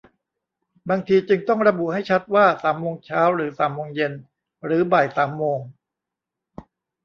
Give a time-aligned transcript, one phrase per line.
[0.89, 4.13] บางทีจึงต้องระบุให้ชัดว่าสามโมงเช้า หรือสามโมงเย็น
[4.65, 5.59] หรือบ่ายสามโมง